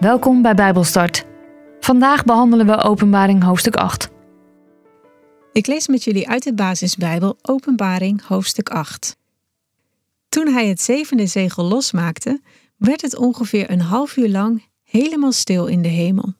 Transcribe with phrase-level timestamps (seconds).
[0.00, 1.24] Welkom bij Bijbelstart.
[1.80, 4.08] Vandaag behandelen we Openbaring hoofdstuk 8.
[5.52, 9.16] Ik lees met jullie uit de basisbijbel Openbaring hoofdstuk 8.
[10.28, 12.40] Toen hij het zevende zegel losmaakte,
[12.76, 16.32] werd het ongeveer een half uur lang helemaal stil in de hemel.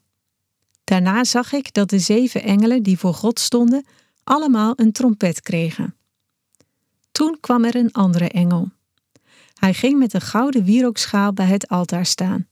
[0.85, 3.86] Daarna zag ik dat de zeven engelen die voor God stonden,
[4.25, 5.95] allemaal een trompet kregen.
[7.13, 8.68] Toen kwam er een andere engel.
[9.54, 12.46] Hij ging met een gouden wierookschaal bij het altaar staan.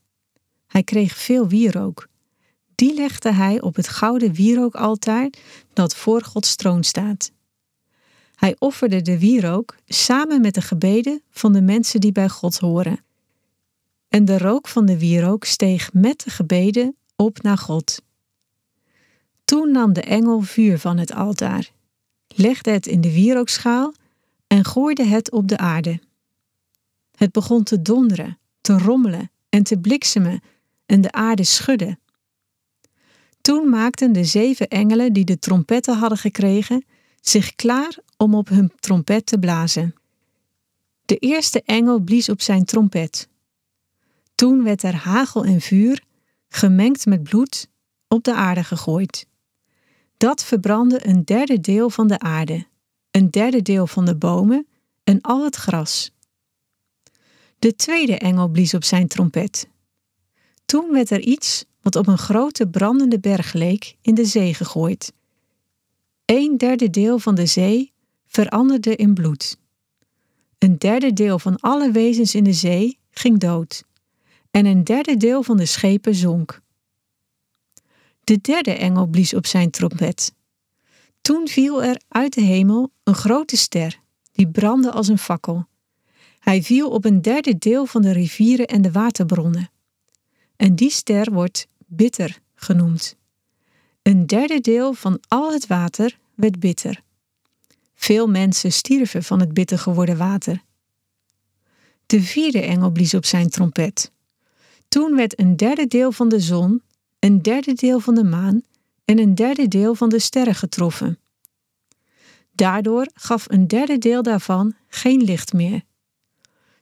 [0.67, 2.07] Hij kreeg veel wierook.
[2.75, 5.29] Die legde hij op het gouden wierookaltaar
[5.73, 7.31] dat voor Gods troon staat.
[8.35, 13.03] Hij offerde de wierook samen met de gebeden van de mensen die bij God horen.
[14.07, 18.01] En de rook van de wierook steeg met de gebeden op naar God.
[19.45, 21.71] Toen nam de engel vuur van het altaar,
[22.27, 23.93] legde het in de wierookschaal
[24.47, 25.99] en gooide het op de aarde.
[27.15, 30.41] Het begon te donderen, te rommelen en te bliksemen
[30.87, 31.97] en de aarde schudde.
[33.41, 36.85] Toen maakten de zeven engelen die de trompetten hadden gekregen
[37.21, 39.95] zich klaar om op hun trompet te blazen.
[41.05, 43.29] De eerste engel blies op zijn trompet.
[44.35, 46.03] Toen werd er hagel en vuur,
[46.49, 47.69] gemengd met bloed,
[48.07, 49.27] op de aarde gegooid.
[50.17, 52.67] Dat verbrandde een derde deel van de aarde,
[53.11, 54.67] een derde deel van de bomen
[55.03, 56.11] en al het gras.
[57.59, 59.69] De tweede engel blies op zijn trompet.
[60.67, 65.13] Toen werd er iets wat op een grote brandende berg leek in de zee gegooid.
[66.25, 67.93] Een derde deel van de zee
[68.25, 69.57] veranderde in bloed.
[70.57, 73.83] Een derde deel van alle wezens in de zee ging dood.
[74.51, 76.61] En een derde deel van de schepen zonk.
[78.23, 80.33] De derde engel blies op zijn trompet.
[81.21, 83.99] Toen viel er uit de hemel een grote ster,
[84.31, 85.67] die brandde als een fakkel.
[86.39, 89.69] Hij viel op een derde deel van de rivieren en de waterbronnen.
[90.57, 93.15] En die ster wordt bitter genoemd.
[94.01, 97.01] Een derde deel van al het water werd bitter.
[97.95, 100.63] Veel mensen stierven van het bitter geworden water.
[102.05, 104.11] De vierde engel blies op zijn trompet.
[104.87, 106.81] Toen werd een derde deel van de zon,
[107.19, 108.61] een derde deel van de maan
[109.05, 111.19] en een derde deel van de sterren getroffen.
[112.51, 115.81] Daardoor gaf een derde deel daarvan geen licht meer.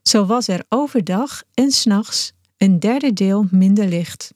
[0.02, 4.34] Zo was er overdag en s'nachts een derde deel minder licht.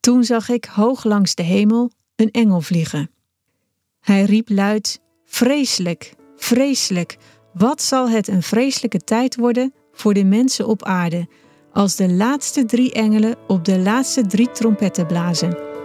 [0.00, 3.10] Toen zag ik hoog langs de hemel een engel vliegen.
[4.00, 7.16] Hij riep luid: Vreselijk, vreselijk,
[7.52, 11.28] wat zal het een vreselijke tijd worden voor de mensen op aarde,
[11.72, 15.75] als de laatste drie engelen op de laatste drie trompetten blazen.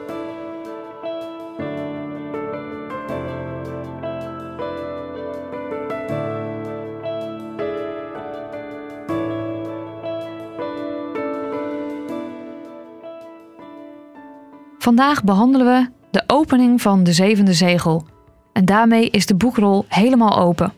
[14.81, 18.06] Vandaag behandelen we de opening van de zevende zegel.
[18.53, 20.74] En daarmee is de boekrol helemaal open.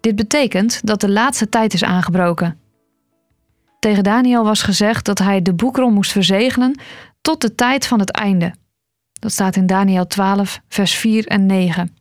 [0.00, 2.58] Dit betekent dat de laatste tijd is aangebroken.
[3.78, 6.80] Tegen Daniel was gezegd dat hij de boekrol moest verzegelen
[7.20, 8.54] tot de tijd van het einde.
[9.12, 11.96] Dat staat in Daniel 12, vers 4 en 9.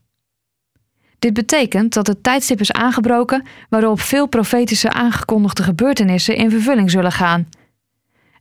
[1.19, 7.11] Dit betekent dat het tijdstip is aangebroken waarop veel profetische aangekondigde gebeurtenissen in vervulling zullen
[7.11, 7.49] gaan.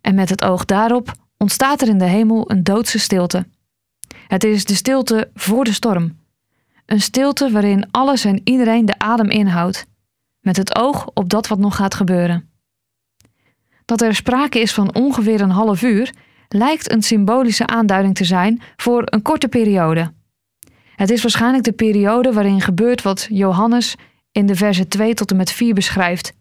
[0.01, 3.47] En met het oog daarop ontstaat er in de hemel een doodse stilte.
[4.27, 6.19] Het is de stilte voor de storm.
[6.87, 9.87] Een stilte waarin alles en iedereen de adem inhoudt,
[10.41, 12.51] met het oog op dat wat nog gaat gebeuren.
[13.85, 16.15] Dat er sprake is van ongeveer een half uur
[16.49, 20.13] lijkt een symbolische aanduiding te zijn voor een korte periode.
[20.95, 23.97] Het is waarschijnlijk de periode waarin gebeurt wat Johannes
[24.33, 26.33] in de verse 2 tot en met 4 beschrijft.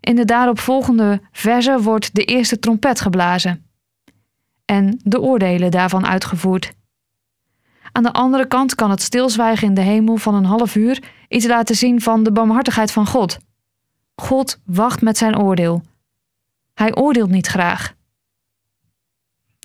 [0.00, 3.71] In de daaropvolgende verse wordt de eerste trompet geblazen
[4.72, 6.72] en de oordelen daarvan uitgevoerd.
[7.92, 11.46] Aan de andere kant kan het stilzwijgen in de hemel van een half uur iets
[11.46, 13.38] laten zien van de barmhartigheid van God.
[14.14, 15.82] God wacht met zijn oordeel.
[16.74, 17.94] Hij oordeelt niet graag.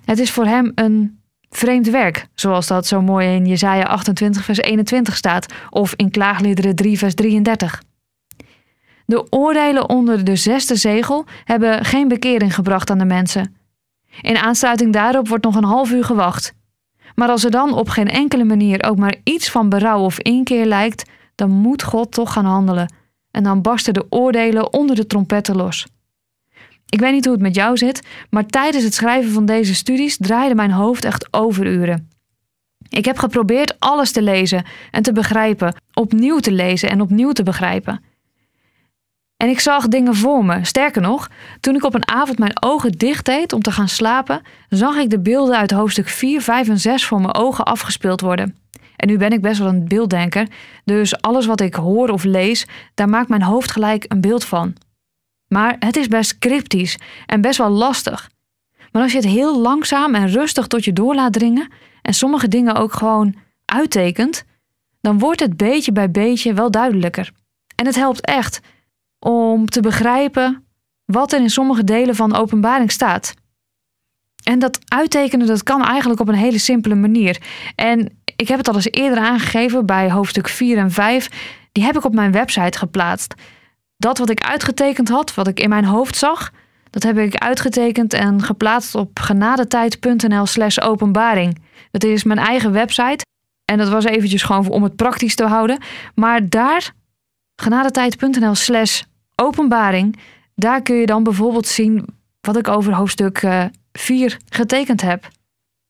[0.05, 4.57] Het is voor hem een vreemd werk, zoals dat zo mooi in Jesaja 28 vers
[4.57, 7.83] 21 staat of in Klaagliederen 3 vers 33.
[9.05, 13.56] De oordelen onder de zesde zegel hebben geen bekering gebracht aan de mensen.
[14.21, 16.53] In aansluiting daarop wordt nog een half uur gewacht.
[17.15, 20.65] Maar als er dan op geen enkele manier ook maar iets van berouw of inkeer
[20.65, 22.93] lijkt, dan moet God toch gaan handelen.
[23.31, 25.87] En dan barsten de oordelen onder de trompetten los.
[26.89, 30.17] Ik weet niet hoe het met jou zit, maar tijdens het schrijven van deze studies
[30.17, 32.09] draaide mijn hoofd echt overuren.
[32.89, 37.43] Ik heb geprobeerd alles te lezen en te begrijpen, opnieuw te lezen en opnieuw te
[37.43, 38.03] begrijpen.
[39.37, 40.65] En ik zag dingen voor me.
[40.65, 41.29] Sterker nog,
[41.59, 45.09] toen ik op een avond mijn ogen dicht deed om te gaan slapen, zag ik
[45.09, 48.55] de beelden uit hoofdstuk 4, 5 en 6 voor mijn ogen afgespeeld worden.
[48.95, 50.47] En nu ben ik best wel een beelddenker,
[50.85, 54.75] dus alles wat ik hoor of lees, daar maakt mijn hoofd gelijk een beeld van.
[55.47, 58.29] Maar het is best cryptisch en best wel lastig.
[58.91, 62.47] Maar als je het heel langzaam en rustig tot je door laat dringen en sommige
[62.47, 63.35] dingen ook gewoon
[63.65, 64.45] uittekent,
[65.01, 67.31] dan wordt het beetje bij beetje wel duidelijker.
[67.75, 68.61] En het helpt echt
[69.19, 70.65] om te begrijpen
[71.05, 73.33] wat er in sommige delen van openbaring staat.
[74.43, 77.41] En dat uittekenen dat kan eigenlijk op een hele simpele manier.
[77.75, 81.29] En ik heb het al eens eerder aangegeven bij hoofdstuk 4 en 5.
[81.71, 83.33] Die heb ik op mijn website geplaatst.
[83.97, 86.51] Dat wat ik uitgetekend had, wat ik in mijn hoofd zag,
[86.89, 91.61] dat heb ik uitgetekend en geplaatst op genadetijd.nl/slash openbaring.
[91.91, 93.25] Dat is mijn eigen website.
[93.65, 95.81] En dat was eventjes gewoon om het praktisch te houden.
[96.15, 96.91] Maar daar,
[97.62, 99.01] genadetijd.nl/slash
[99.36, 100.19] openbaring,
[100.56, 102.06] daar kun je dan bijvoorbeeld zien
[102.42, 103.38] wat ik over hoofdstuk
[103.92, 105.27] 4 eh, getekend heb.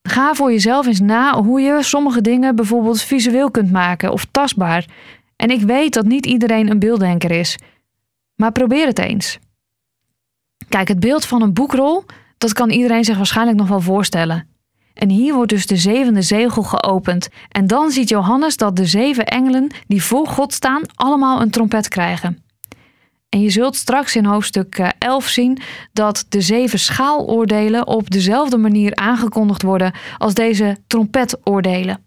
[0.02, 4.86] Ga voor jezelf eens na hoe je sommige dingen bijvoorbeeld visueel kunt maken of tastbaar.
[5.36, 7.58] En ik weet dat niet iedereen een beelddenker is,
[8.36, 9.40] maar probeer het eens.
[10.70, 12.04] Kijk, het beeld van een boekrol,
[12.38, 14.57] dat kan iedereen zich waarschijnlijk nog wel voorstellen.
[14.98, 17.30] En hier wordt dus de zevende zegel geopend.
[17.50, 21.88] En dan ziet Johannes dat de zeven engelen die voor God staan allemaal een trompet
[21.88, 22.42] krijgen.
[23.30, 25.60] En je zult straks in hoofdstuk 11 eh, zien
[25.94, 32.04] dat de zeven schaaloordelen op dezelfde manier aangekondigd worden als deze trompetoordelen.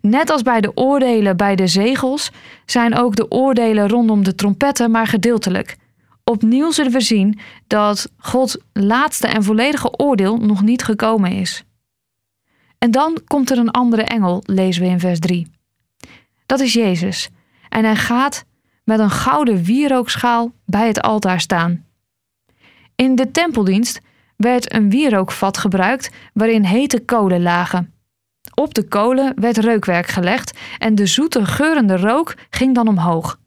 [0.00, 2.30] Net als bij de oordelen bij de zegels
[2.66, 5.76] zijn ook de oordelen rondom de trompetten maar gedeeltelijk.
[6.24, 11.64] Opnieuw zullen we zien dat Gods laatste en volledige oordeel nog niet gekomen is.
[12.86, 15.50] En dan komt er een andere engel, lezen we in vers 3.
[16.46, 17.30] Dat is Jezus.
[17.68, 18.44] En hij gaat
[18.84, 21.84] met een gouden wierookschaal bij het altaar staan.
[22.94, 24.00] In de tempeldienst
[24.36, 27.94] werd een wierookvat gebruikt waarin hete kolen lagen.
[28.54, 33.38] Op de kolen werd reukwerk gelegd en de zoete geurende rook ging dan omhoog.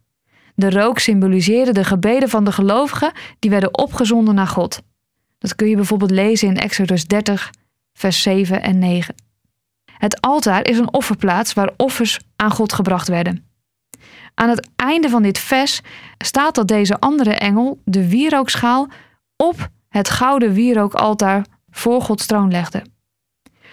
[0.56, 4.82] De rook symboliseerde de gebeden van de gelovigen die werden opgezonden naar God.
[5.38, 7.52] Dat kun je bijvoorbeeld lezen in Exodus 30,
[7.94, 9.28] vers 7 en 9.
[10.00, 13.46] Het altaar is een offerplaats waar offers aan God gebracht werden.
[14.34, 15.82] Aan het einde van dit vers
[16.18, 18.88] staat dat deze andere engel de wierookschaal
[19.36, 22.84] op het gouden wierookaltaar voor Gods troon legde.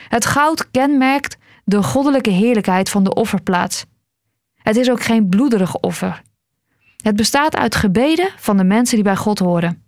[0.09, 3.85] Het goud kenmerkt de goddelijke heerlijkheid van de offerplaats.
[4.55, 6.23] Het is ook geen bloederig offer.
[6.97, 9.85] Het bestaat uit gebeden van de mensen die bij God horen.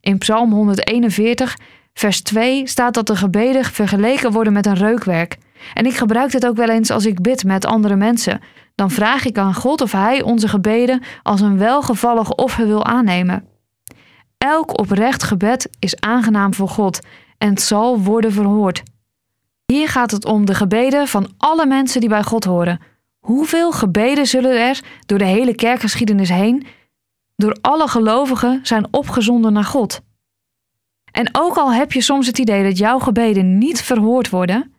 [0.00, 1.56] In Psalm 141,
[1.94, 5.36] vers 2 staat dat de gebeden vergeleken worden met een reukwerk.
[5.74, 8.40] En ik gebruik dit ook wel eens als ik bid met andere mensen.
[8.74, 13.48] Dan vraag ik aan God of Hij onze gebeden als een welgevallig offer wil aannemen.
[14.38, 17.00] Elk oprecht gebed is aangenaam voor God
[17.38, 18.82] en zal worden verhoord.
[19.66, 22.80] Hier gaat het om de gebeden van alle mensen die bij God horen.
[23.18, 26.66] Hoeveel gebeden zullen er door de hele kerkgeschiedenis heen,
[27.36, 30.00] door alle gelovigen, zijn opgezonden naar God?
[31.14, 34.72] En ook al heb je soms het idee dat jouw gebeden niet verhoord worden,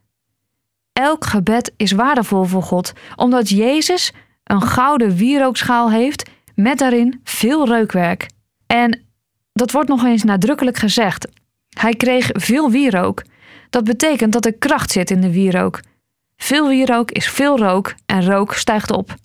[0.94, 4.12] elk gebed is waardevol voor God, omdat Jezus
[4.44, 8.30] een gouden wierookschaal heeft met daarin veel reukwerk.
[8.68, 9.02] En
[9.54, 11.28] dat wordt nog eens nadrukkelijk gezegd.
[11.70, 13.24] Hij kreeg veel wierook.
[13.70, 15.80] Dat betekent dat er kracht zit in de wierook.
[16.38, 19.16] Veel wierook is veel rook en rook stijgt op.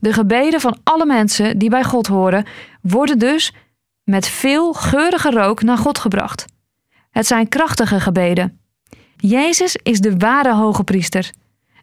[0.00, 2.46] De gebeden van alle mensen die bij God horen,
[2.80, 3.52] worden dus
[4.04, 6.54] met veel geurige rook naar God gebracht.
[7.16, 8.60] Het zijn krachtige gebeden.
[9.16, 11.30] Jezus is de ware hoge priester.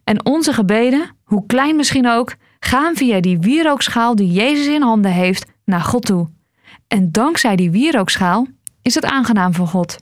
[0.04, 5.10] En onze gebeden, hoe klein misschien ook, gaan via die wierookschaal die Jezus in handen
[5.10, 6.28] heeft naar God toe.
[6.88, 8.46] En dankzij die wierookschaal
[8.82, 9.98] is het aangenaam voor God.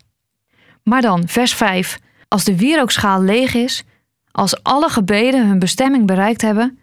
[0.83, 1.99] Maar dan, vers 5.
[2.29, 3.85] Als de wierookschaal leeg is,
[4.31, 6.79] als alle gebeden hun bestemming bereikt hebben,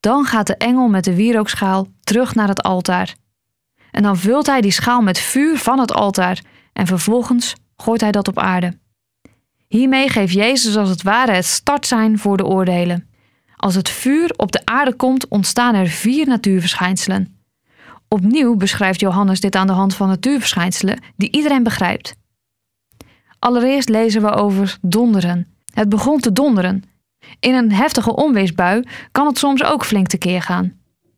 [0.00, 3.14] dan gaat de engel met de wierookschaal terug naar het altaar.
[3.90, 6.40] En dan vult hij die schaal met vuur van het altaar
[6.72, 8.78] en vervolgens gooit hij dat op aarde.
[9.68, 13.08] Hiermee geeft Jezus als het ware het startsein voor de oordelen.
[13.56, 17.36] Als het vuur op de aarde komt, ontstaan er vier natuurverschijnselen.
[18.08, 22.14] Opnieuw beschrijft Johannes dit aan de hand van natuurverschijnselen die iedereen begrijpt.
[23.38, 25.46] Allereerst lezen we over donderen.
[25.74, 26.82] Het begon te donderen.
[27.40, 30.72] In een heftige onweersbui kan het soms ook flink tekeer gaan.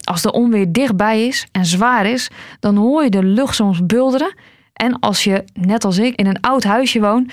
[0.04, 4.34] Als de onweer dichtbij is en zwaar is, dan hoor je de lucht soms bulderen.
[4.78, 7.32] En als je, net als ik, in een oud huisje woont,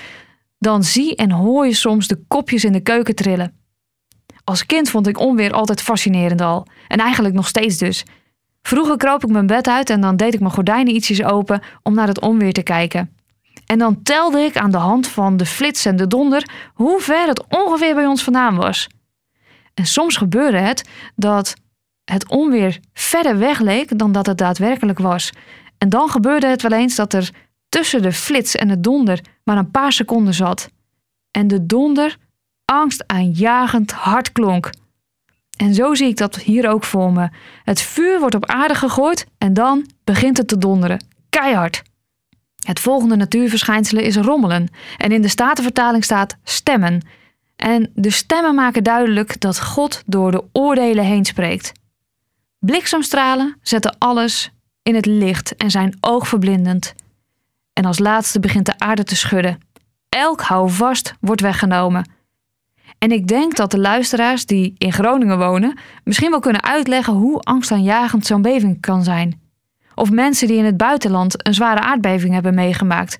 [0.58, 3.54] dan zie en hoor je soms de kopjes in de keuken trillen.
[4.44, 8.04] Als kind vond ik onweer altijd fascinerend al, en eigenlijk nog steeds dus.
[8.62, 11.94] Vroeger kroop ik mijn bed uit en dan deed ik mijn gordijnen ietsjes open om
[11.94, 13.16] naar het onweer te kijken.
[13.66, 17.26] En dan telde ik aan de hand van de flits en de donder hoe ver
[17.26, 18.88] het ongeveer bij ons vandaan was.
[19.74, 21.54] En soms gebeurde het dat
[22.04, 25.32] het onweer verder weg leek dan dat het daadwerkelijk was.
[25.86, 27.30] En dan gebeurde het wel eens dat er
[27.68, 30.68] tussen de flits en de donder maar een paar seconden zat.
[31.30, 32.16] En de donder
[32.64, 34.70] angstaanjagend hard klonk.
[35.56, 37.28] En zo zie ik dat hier ook voor me.
[37.64, 41.04] Het vuur wordt op aarde gegooid en dan begint het te donderen.
[41.28, 41.82] Keihard.
[42.64, 44.68] Het volgende natuurverschijnsel is rommelen.
[44.96, 47.06] En in de Statenvertaling staat stemmen.
[47.56, 51.72] En de stemmen maken duidelijk dat God door de oordelen heen spreekt.
[52.58, 54.54] Bliksemstralen zetten alles
[54.86, 56.94] in het licht en zijn oogverblindend.
[57.72, 59.58] En als laatste begint de aarde te schudden.
[60.08, 62.10] Elk houvast wordt weggenomen.
[62.98, 67.40] En ik denk dat de luisteraars die in Groningen wonen misschien wel kunnen uitleggen hoe
[67.40, 69.40] angstaanjagend zo'n beving kan zijn.
[69.94, 73.18] Of mensen die in het buitenland een zware aardbeving hebben meegemaakt.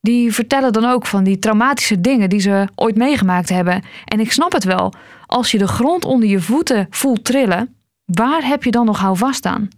[0.00, 3.82] Die vertellen dan ook van die traumatische dingen die ze ooit meegemaakt hebben.
[4.04, 4.92] En ik snap het wel.
[5.26, 7.74] Als je de grond onder je voeten voelt trillen,
[8.04, 9.70] waar heb je dan nog houvast aan?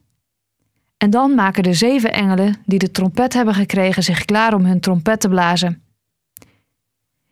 [1.04, 4.80] En dan maken de zeven engelen die de trompet hebben gekregen zich klaar om hun
[4.80, 5.82] trompet te blazen.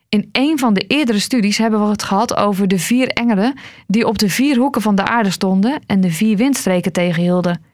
[0.09, 4.07] In een van de eerdere studies hebben we het gehad over de vier engelen die
[4.07, 7.65] op de vier hoeken van de aarde stonden en de vier windstreken tegenhielden.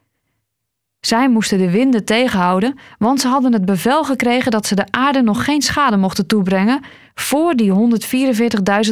[1.00, 5.23] Zij moesten de winden tegenhouden, want ze hadden het bevel gekregen dat ze de aarde
[5.23, 6.81] nog geen schade mochten toebrengen
[7.14, 7.73] voor die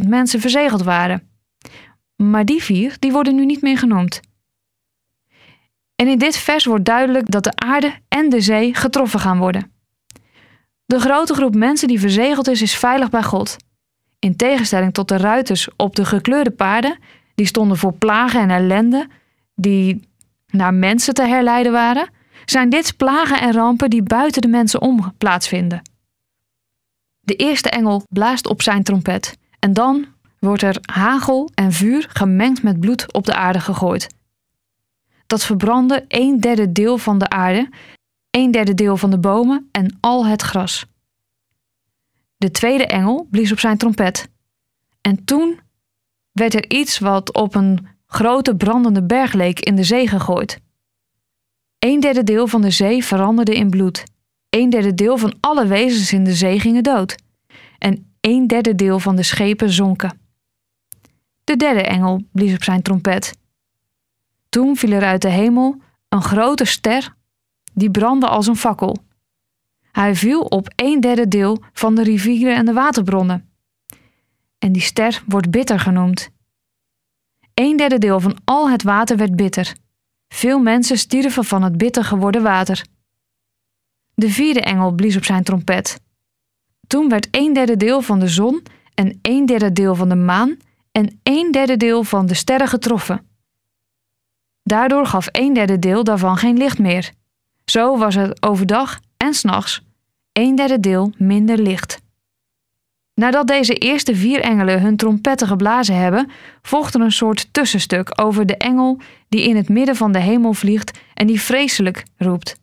[0.00, 1.28] 144.000 mensen verzegeld waren.
[2.16, 4.20] Maar die vier die worden nu niet meer genoemd.
[5.96, 9.72] En in dit vers wordt duidelijk dat de aarde en de zee getroffen gaan worden.
[10.84, 13.56] De grote groep mensen die verzegeld is, is veilig bij God.
[14.18, 16.98] In tegenstelling tot de ruiters op de gekleurde paarden,
[17.34, 19.08] die stonden voor plagen en ellende,
[19.54, 20.08] die
[20.46, 22.08] naar mensen te herleiden waren,
[22.44, 25.82] zijn dit plagen en rampen die buiten de mensen om plaatsvinden.
[27.20, 30.06] De eerste engel blaast op zijn trompet en dan
[30.38, 34.15] wordt er hagel en vuur gemengd met bloed op de aarde gegooid.
[35.26, 37.68] Dat verbrandde een derde deel van de aarde
[38.36, 40.86] een derde deel van de bomen en al het gras.
[42.36, 44.28] De tweede engel blies op zijn trompet.
[45.00, 45.60] En toen
[46.32, 50.60] werd er iets wat op een grote brandende berg leek in de zee gegooid.
[51.78, 54.04] Een derde deel van de zee veranderde in bloed.
[54.50, 57.16] Een derde deel van alle wezens in de zee gingen dood.
[57.78, 60.20] En een derde deel van de schepen zonken.
[61.44, 63.32] De derde engel blies op zijn trompet.
[64.48, 67.14] Toen viel er uit de hemel een grote ster
[67.74, 68.96] die brandde als een fakkel.
[69.92, 73.50] Hij viel op een derde deel van de rivieren en de waterbronnen.
[74.58, 76.28] En die ster wordt bitter genoemd.
[77.54, 79.74] Een derde deel van al het water werd bitter.
[80.28, 82.84] Veel mensen stierven van het bitter geworden water.
[84.14, 86.00] De vierde engel blies op zijn trompet.
[86.86, 88.62] Toen werd een derde deel van de zon
[88.94, 90.56] en een derde deel van de maan
[90.92, 93.35] en een derde deel van de sterren getroffen.
[94.66, 97.10] Daardoor gaf een derde deel daarvan geen licht meer.
[97.64, 99.82] Zo was het overdag en s'nachts
[100.32, 102.00] een derde deel minder licht.
[103.14, 106.30] Nadat deze eerste vier engelen hun trompetten geblazen hebben,
[106.62, 110.52] volgt er een soort tussenstuk over de engel die in het midden van de hemel
[110.52, 112.56] vliegt en die vreselijk roept.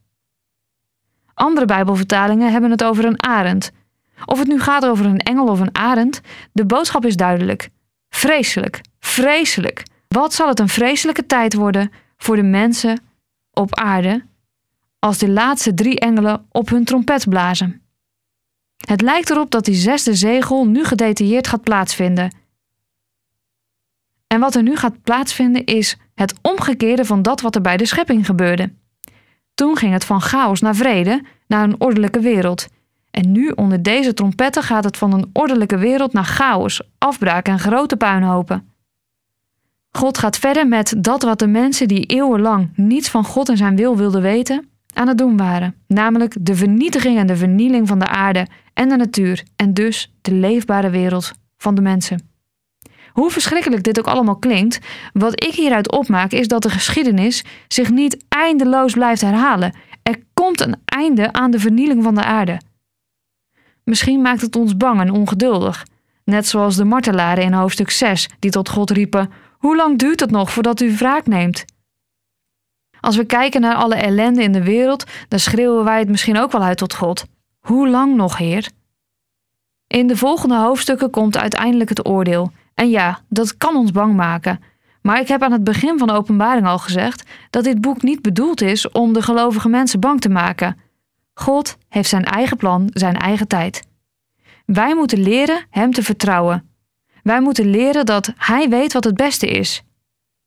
[1.33, 3.71] Andere Bijbelvertalingen hebben het over een arend.
[4.25, 7.69] Of het nu gaat over een engel of een arend, de boodschap is duidelijk.
[8.09, 9.83] Vreselijk, vreselijk.
[10.13, 12.99] Wat zal het een vreselijke tijd worden voor de mensen
[13.51, 14.25] op aarde
[14.99, 17.81] als de laatste drie engelen op hun trompet blazen.
[18.77, 22.35] Het lijkt erop dat die zesde zegel nu gedetailleerd gaat plaatsvinden.
[24.27, 27.85] En wat er nu gaat plaatsvinden is het omgekeerde van dat wat er bij de
[27.85, 28.73] schepping gebeurde.
[29.53, 32.67] Toen ging het van chaos naar vrede, naar een ordelijke wereld.
[33.11, 37.59] En nu onder deze trompetten gaat het van een ordelijke wereld naar chaos, afbraak en
[37.59, 38.72] grote puinhopen.
[39.97, 43.75] God gaat verder met dat wat de mensen die eeuwenlang niets van God en zijn
[43.75, 48.07] wil wilden weten, aan het doen waren, namelijk de vernietiging en de vernieling van de
[48.07, 52.31] aarde en de natuur en dus de leefbare wereld van de mensen.
[53.11, 54.79] Hoe verschrikkelijk dit ook allemaal klinkt,
[55.13, 59.75] wat ik hieruit opmaak is dat de geschiedenis zich niet eindeloos blijft herhalen.
[60.03, 62.61] Er komt een einde aan de vernieling van de aarde.
[63.83, 65.85] Misschien maakt het ons bang en ongeduldig,
[66.23, 69.29] net zoals de martelaren in hoofdstuk 6 die tot God riepen:
[69.63, 71.65] Hoe lang duurt het nog voordat u wraak neemt?
[72.99, 76.51] Als we kijken naar alle ellende in de wereld, dan schreeuwen wij het misschien ook
[76.51, 77.25] wel uit tot God.
[77.59, 78.69] Hoe lang nog, Heer?
[79.87, 82.51] In de volgende hoofdstukken komt uiteindelijk het oordeel.
[82.73, 84.59] En ja, dat kan ons bang maken.
[85.01, 88.21] Maar ik heb aan het begin van de openbaring al gezegd dat dit boek niet
[88.21, 90.77] bedoeld is om de gelovige mensen bang te maken.
[91.33, 93.87] God heeft zijn eigen plan, zijn eigen tijd.
[94.65, 96.72] Wij moeten leren Hem te vertrouwen.
[97.23, 99.83] Wij moeten leren dat Hij weet wat het beste is.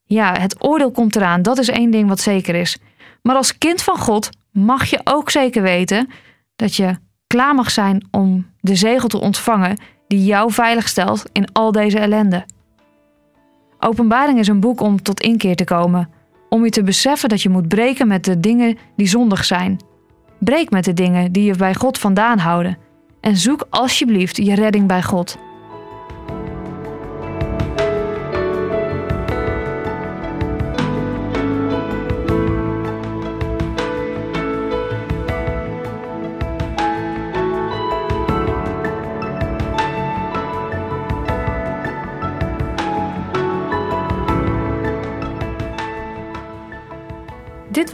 [0.05, 2.79] Ja, het oordeel komt eraan, dat is één ding wat zeker is.
[3.23, 6.09] Maar als kind van God mag je ook zeker weten
[6.57, 11.53] dat je klaar mag zijn om de zegel te ontvangen die jou veilig stelt in
[11.53, 12.45] al deze ellende.
[13.79, 16.09] Openbaring is een boek om tot inkeer te komen,
[16.49, 19.81] om je te beseffen dat je moet breken met de dingen die zondig zijn.
[20.39, 22.79] Breek met de dingen die je bij God vandaan houden
[23.21, 25.46] en zoek alsjeblieft je redding bij God.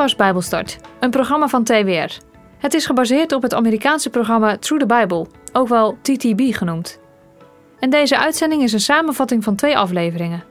[0.02, 2.18] Was Bijbelstart, een programma van TWR.
[2.58, 7.00] Het is gebaseerd op het Amerikaanse programma Through the Bible, ook wel TTB genoemd.
[7.78, 10.44] En deze uitzending is een samenvatting van twee afleveringen.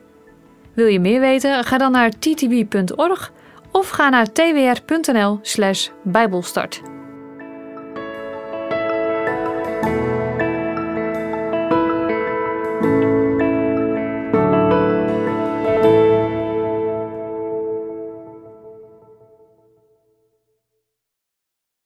[0.74, 1.63] Wil je meer weten?
[1.63, 3.31] Ga dan naar ttb.org
[3.72, 6.81] of ga naar twr.nl/bijbelstart.